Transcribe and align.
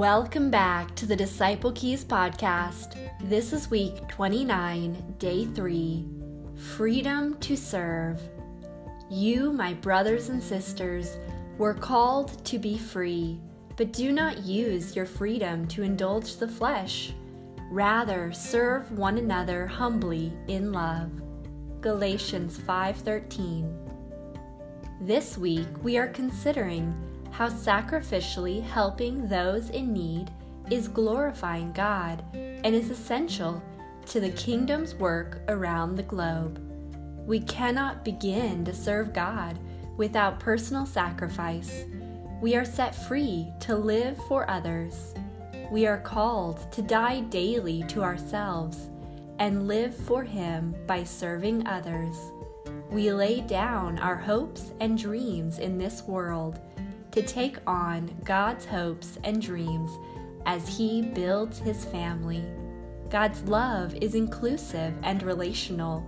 Welcome 0.00 0.50
back 0.50 0.96
to 0.96 1.04
the 1.04 1.14
Disciple 1.14 1.72
Keys 1.72 2.06
podcast. 2.06 2.96
This 3.28 3.52
is 3.52 3.70
week 3.70 4.08
29, 4.08 5.16
day 5.18 5.44
3 5.44 6.08
Freedom 6.56 7.38
to 7.40 7.54
Serve. 7.54 8.18
You, 9.10 9.52
my 9.52 9.74
brothers 9.74 10.30
and 10.30 10.42
sisters, 10.42 11.18
were 11.58 11.74
called 11.74 12.42
to 12.46 12.58
be 12.58 12.78
free, 12.78 13.38
but 13.76 13.92
do 13.92 14.10
not 14.10 14.38
use 14.38 14.96
your 14.96 15.04
freedom 15.04 15.68
to 15.68 15.82
indulge 15.82 16.36
the 16.36 16.48
flesh. 16.48 17.12
Rather, 17.70 18.32
serve 18.32 18.90
one 18.92 19.18
another 19.18 19.66
humbly 19.66 20.32
in 20.48 20.72
love. 20.72 21.10
Galatians 21.82 22.56
5:13. 22.56 23.70
This 25.02 25.36
week 25.36 25.68
we 25.82 25.98
are 25.98 26.08
considering 26.08 27.09
how 27.40 27.48
sacrificially 27.48 28.62
helping 28.62 29.26
those 29.26 29.70
in 29.70 29.94
need 29.94 30.30
is 30.70 30.88
glorifying 30.88 31.72
God 31.72 32.22
and 32.34 32.74
is 32.74 32.90
essential 32.90 33.62
to 34.04 34.20
the 34.20 34.28
kingdom's 34.32 34.94
work 34.94 35.40
around 35.48 35.96
the 35.96 36.02
globe. 36.02 36.60
We 37.26 37.40
cannot 37.40 38.04
begin 38.04 38.62
to 38.66 38.74
serve 38.74 39.14
God 39.14 39.58
without 39.96 40.38
personal 40.38 40.84
sacrifice. 40.84 41.86
We 42.42 42.56
are 42.56 42.64
set 42.66 42.94
free 42.94 43.50
to 43.60 43.74
live 43.74 44.18
for 44.28 44.50
others. 44.50 45.14
We 45.70 45.86
are 45.86 46.00
called 46.00 46.70
to 46.72 46.82
die 46.82 47.20
daily 47.20 47.84
to 47.84 48.02
ourselves 48.02 48.90
and 49.38 49.66
live 49.66 49.96
for 49.96 50.24
Him 50.24 50.74
by 50.86 51.04
serving 51.04 51.66
others. 51.66 52.18
We 52.90 53.10
lay 53.10 53.40
down 53.40 53.98
our 53.98 54.16
hopes 54.16 54.72
and 54.80 54.98
dreams 54.98 55.58
in 55.58 55.78
this 55.78 56.02
world 56.02 56.60
to 57.12 57.22
take 57.22 57.58
on 57.66 58.14
God's 58.24 58.64
hopes 58.64 59.18
and 59.24 59.40
dreams 59.42 59.90
as 60.46 60.68
He 60.68 61.02
builds 61.02 61.58
His 61.58 61.84
family. 61.84 62.44
God's 63.08 63.42
love 63.42 63.94
is 63.96 64.14
inclusive 64.14 64.94
and 65.02 65.22
relational. 65.22 66.06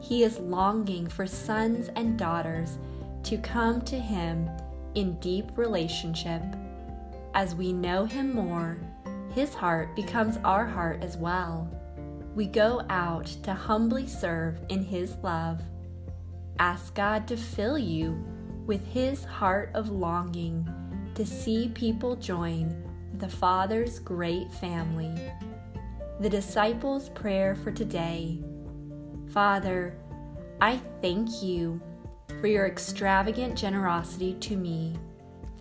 He 0.00 0.22
is 0.22 0.38
longing 0.38 1.08
for 1.08 1.26
sons 1.26 1.90
and 1.96 2.18
daughters 2.18 2.78
to 3.24 3.38
come 3.38 3.80
to 3.82 3.98
Him 3.98 4.48
in 4.94 5.18
deep 5.20 5.56
relationship. 5.56 6.42
As 7.34 7.54
we 7.54 7.72
know 7.72 8.04
Him 8.04 8.34
more, 8.34 8.78
His 9.34 9.54
heart 9.54 9.94
becomes 9.96 10.38
our 10.44 10.66
heart 10.66 11.02
as 11.02 11.16
well. 11.16 11.70
We 12.34 12.46
go 12.46 12.82
out 12.88 13.26
to 13.42 13.54
humbly 13.54 14.06
serve 14.06 14.60
in 14.68 14.84
His 14.84 15.16
love. 15.22 15.60
Ask 16.58 16.94
God 16.94 17.26
to 17.28 17.36
fill 17.36 17.78
you 17.78 18.22
with 18.68 18.86
his 18.86 19.24
heart 19.24 19.70
of 19.72 19.88
longing 19.88 20.68
to 21.14 21.24
see 21.24 21.70
people 21.70 22.14
join 22.14 22.84
the 23.14 23.28
Father's 23.28 23.98
great 23.98 24.52
family. 24.52 25.12
The 26.20 26.28
disciples' 26.28 27.08
prayer 27.08 27.56
for 27.56 27.72
today 27.72 28.38
Father, 29.30 29.96
I 30.60 30.80
thank 31.02 31.42
you 31.42 31.80
for 32.40 32.46
your 32.46 32.66
extravagant 32.66 33.56
generosity 33.56 34.34
to 34.34 34.56
me. 34.56 34.94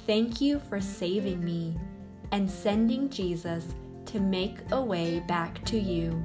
Thank 0.05 0.39
you 0.41 0.59
for 0.59 0.79
saving 0.79 1.43
me 1.43 1.75
and 2.31 2.49
sending 2.49 3.09
Jesus 3.09 3.73
to 4.05 4.19
make 4.19 4.57
a 4.71 4.81
way 4.81 5.21
back 5.27 5.63
to 5.65 5.79
you. 5.79 6.21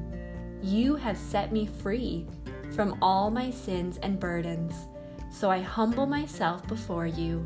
You 0.62 0.96
have 0.96 1.16
set 1.16 1.52
me 1.52 1.66
free 1.66 2.26
from 2.74 2.96
all 3.02 3.30
my 3.30 3.50
sins 3.50 3.98
and 4.02 4.20
burdens. 4.20 4.88
So 5.32 5.50
I 5.50 5.60
humble 5.60 6.06
myself 6.06 6.64
before 6.68 7.06
you 7.06 7.44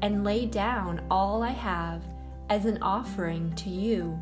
and 0.00 0.24
lay 0.24 0.46
down 0.46 1.06
all 1.10 1.42
I 1.42 1.50
have 1.50 2.02
as 2.48 2.64
an 2.64 2.82
offering 2.82 3.52
to 3.56 3.68
you. 3.68 4.18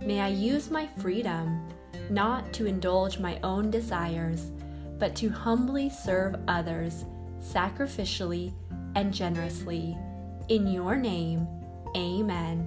May 0.00 0.20
I 0.20 0.28
use 0.28 0.70
my 0.70 0.86
freedom 0.86 1.68
not 2.08 2.52
to 2.54 2.66
indulge 2.66 3.18
my 3.18 3.38
own 3.42 3.70
desires, 3.70 4.50
but 4.98 5.14
to 5.16 5.28
humbly 5.28 5.90
serve 5.90 6.36
others 6.48 7.04
sacrificially 7.38 8.54
and 8.96 9.12
generously. 9.12 9.96
In 10.48 10.66
your 10.66 10.96
name, 10.96 11.46
amen. 11.94 12.66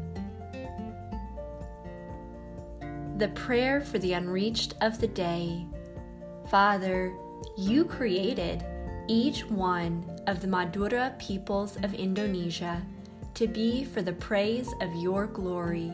The 3.17 3.29
prayer 3.29 3.81
for 3.81 3.97
the 3.97 4.13
unreached 4.13 4.75
of 4.81 5.01
the 5.01 5.07
day 5.07 5.65
Father, 6.49 7.13
you 7.57 7.83
created 7.83 8.63
each 9.07 9.45
one 9.45 10.03
of 10.27 10.41
the 10.41 10.47
Madura 10.47 11.15
peoples 11.19 11.77
of 11.83 11.93
Indonesia 11.93 12.85
to 13.33 13.47
be 13.47 13.83
for 13.83 14.01
the 14.01 14.13
praise 14.13 14.73
of 14.81 14.93
your 14.95 15.27
glory. 15.27 15.93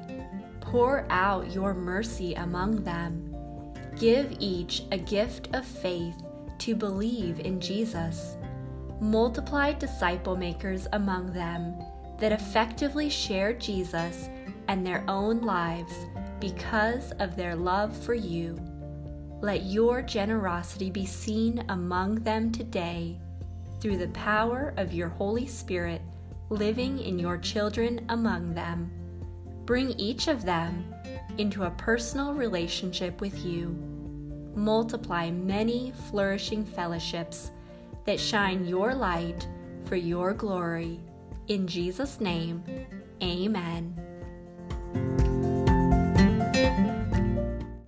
Pour 0.61 1.05
out 1.09 1.51
your 1.51 1.73
mercy 1.73 2.33
among 2.35 2.83
them. 2.83 3.29
Give 3.97 4.35
each 4.39 4.83
a 4.91 4.97
gift 4.97 5.49
of 5.53 5.65
faith 5.65 6.15
to 6.59 6.75
believe 6.75 7.39
in 7.41 7.59
Jesus. 7.59 8.37
Multiply 8.99 9.73
disciple 9.73 10.35
makers 10.35 10.87
among 10.93 11.33
them 11.33 11.75
that 12.19 12.31
effectively 12.31 13.09
share 13.09 13.53
Jesus 13.53 14.29
and 14.67 14.85
their 14.85 15.03
own 15.07 15.41
lives 15.41 15.93
because 16.39 17.11
of 17.19 17.35
their 17.35 17.55
love 17.55 17.95
for 17.95 18.13
you. 18.13 18.57
Let 19.43 19.63
your 19.63 20.01
generosity 20.01 20.89
be 20.89 21.05
seen 21.05 21.65
among 21.67 22.23
them 22.23 22.49
today 22.49 23.19
through 23.81 23.97
the 23.97 24.07
power 24.07 24.73
of 24.77 24.93
your 24.93 25.09
Holy 25.09 25.47
Spirit 25.47 26.01
living 26.49 26.97
in 26.97 27.19
your 27.19 27.37
children 27.37 28.05
among 28.07 28.53
them. 28.53 28.89
Bring 29.65 29.89
each 29.99 30.29
of 30.29 30.45
them 30.45 30.85
into 31.37 31.63
a 31.63 31.71
personal 31.71 32.33
relationship 32.33 33.19
with 33.19 33.37
you. 33.45 33.75
Multiply 34.55 35.29
many 35.29 35.91
flourishing 36.09 36.63
fellowships 36.63 37.51
that 38.05 38.21
shine 38.21 38.65
your 38.65 38.93
light 38.93 39.45
for 39.83 39.97
your 39.97 40.31
glory. 40.31 41.01
In 41.49 41.67
Jesus' 41.67 42.21
name, 42.21 42.63
amen. 43.21 44.02